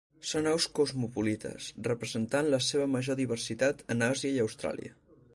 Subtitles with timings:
[0.27, 4.97] Són aus cosmopolites, presentant la seva major diversitat en Àsia i Austràlia.